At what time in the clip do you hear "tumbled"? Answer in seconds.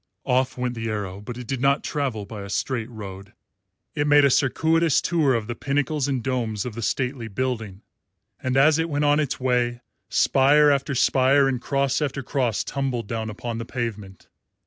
12.63-13.05